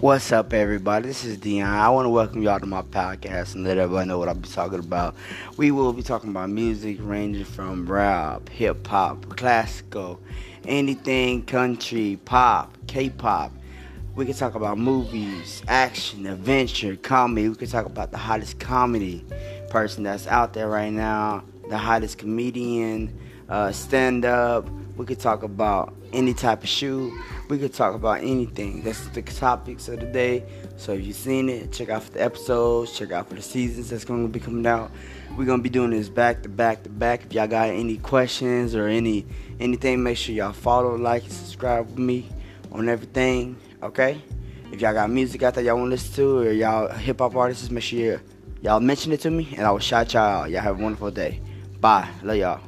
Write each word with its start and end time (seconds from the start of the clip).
What's 0.00 0.30
up, 0.30 0.52
everybody? 0.52 1.08
This 1.08 1.24
is 1.24 1.38
Deon. 1.38 1.64
I 1.64 1.88
want 1.88 2.06
to 2.06 2.10
welcome 2.10 2.40
y'all 2.40 2.60
to 2.60 2.66
my 2.66 2.82
podcast 2.82 3.56
and 3.56 3.64
let 3.64 3.78
everybody 3.78 4.06
know 4.06 4.16
what 4.16 4.28
I'll 4.28 4.36
be 4.36 4.48
talking 4.48 4.78
about. 4.78 5.16
We 5.56 5.72
will 5.72 5.92
be 5.92 6.04
talking 6.04 6.30
about 6.30 6.50
music 6.50 6.98
ranging 7.00 7.44
from 7.44 7.84
rap, 7.84 8.48
hip 8.48 8.86
hop, 8.86 9.36
classical, 9.36 10.20
anything 10.64 11.44
country, 11.46 12.16
pop, 12.24 12.78
K 12.86 13.10
pop. 13.10 13.50
We 14.14 14.24
can 14.24 14.34
talk 14.34 14.54
about 14.54 14.78
movies, 14.78 15.64
action, 15.66 16.26
adventure, 16.26 16.94
comedy. 16.94 17.48
We 17.48 17.56
can 17.56 17.66
talk 17.66 17.86
about 17.86 18.12
the 18.12 18.18
hottest 18.18 18.60
comedy 18.60 19.24
person 19.68 20.04
that's 20.04 20.28
out 20.28 20.52
there 20.52 20.68
right 20.68 20.92
now, 20.92 21.42
the 21.68 21.78
hottest 21.78 22.18
comedian, 22.18 23.18
uh, 23.48 23.72
stand 23.72 24.24
up. 24.24 24.68
We 24.98 25.06
could 25.06 25.20
talk 25.20 25.44
about 25.44 25.94
any 26.12 26.34
type 26.34 26.62
of 26.64 26.68
shoe. 26.68 27.16
We 27.48 27.58
could 27.58 27.72
talk 27.72 27.94
about 27.94 28.18
anything. 28.18 28.82
That's 28.82 29.06
the 29.08 29.22
topics 29.22 29.88
of 29.88 30.00
the 30.00 30.06
day. 30.06 30.44
So 30.76 30.92
if 30.92 31.06
you've 31.06 31.16
seen 31.16 31.48
it, 31.48 31.72
check 31.72 31.88
out 31.88 32.02
for 32.02 32.12
the 32.12 32.22
episodes, 32.22 32.98
check 32.98 33.12
out 33.12 33.28
for 33.28 33.36
the 33.36 33.42
seasons 33.42 33.88
that's 33.88 34.04
going 34.04 34.24
to 34.24 34.28
be 34.28 34.40
coming 34.40 34.66
out. 34.66 34.90
We're 35.36 35.44
gonna 35.44 35.62
be 35.62 35.68
doing 35.68 35.90
this 35.90 36.08
back 36.08 36.42
to 36.42 36.48
back 36.48 36.82
to 36.82 36.88
back. 36.88 37.24
If 37.24 37.32
y'all 37.32 37.46
got 37.46 37.68
any 37.68 37.98
questions 37.98 38.74
or 38.74 38.88
any 38.88 39.24
anything, 39.60 40.02
make 40.02 40.16
sure 40.16 40.34
y'all 40.34 40.52
follow, 40.52 40.96
like, 40.96 41.22
and 41.22 41.32
subscribe 41.32 41.86
with 41.86 41.98
me 41.98 42.28
on 42.72 42.88
everything. 42.88 43.56
Okay? 43.82 44.20
If 44.72 44.80
y'all 44.80 44.94
got 44.94 45.10
music 45.10 45.42
out 45.44 45.54
there 45.54 45.62
y'all 45.62 45.76
want 45.76 45.86
to 45.86 45.90
listen 45.90 46.14
to, 46.14 46.38
or 46.38 46.52
y'all 46.52 46.88
hip 46.88 47.20
hop 47.20 47.36
artists, 47.36 47.70
make 47.70 47.84
sure 47.84 48.20
y'all 48.62 48.80
mention 48.80 49.12
it 49.12 49.20
to 49.20 49.30
me, 49.30 49.54
and 49.56 49.64
I 49.64 49.70
will 49.70 49.78
shout 49.78 50.12
y'all 50.14 50.42
out. 50.42 50.50
Y'all 50.50 50.60
have 50.60 50.80
a 50.80 50.82
wonderful 50.82 51.12
day. 51.12 51.40
Bye. 51.80 52.08
Love 52.24 52.36
y'all. 52.36 52.60